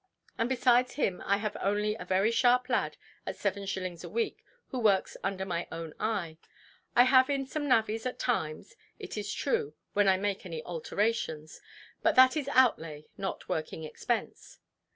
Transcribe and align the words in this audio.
And 0.35 0.49
besides 0.49 0.95
him 0.95 1.21
I 1.27 1.37
have 1.37 1.55
only 1.61 1.93
a 1.95 2.05
very 2.05 2.31
sharp 2.31 2.69
lad, 2.69 2.97
at 3.27 3.35
seven 3.35 3.67
shillings 3.67 4.03
a 4.03 4.09
week, 4.09 4.43
who 4.69 4.79
works 4.79 5.15
under 5.23 5.45
my 5.45 5.67
own 5.71 5.93
eye. 5.99 6.39
I 6.95 7.03
have 7.03 7.29
in 7.29 7.45
some 7.45 7.67
navvies, 7.67 8.07
at 8.07 8.17
times, 8.17 8.75
it 8.97 9.15
is 9.15 9.31
true, 9.31 9.75
when 9.93 10.07
I 10.07 10.17
make 10.17 10.43
any 10.43 10.63
alterations. 10.65 11.61
But 12.01 12.15
that 12.15 12.35
is 12.35 12.47
outlay, 12.49 13.09
not 13.15 13.47
working 13.47 13.83
expense. 13.83 14.57